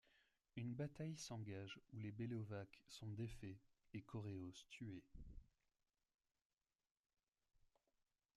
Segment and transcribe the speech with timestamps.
[0.55, 3.59] Une bataille s’engage où les Bellovaques sont défaits
[3.93, 5.03] et Corréos tué.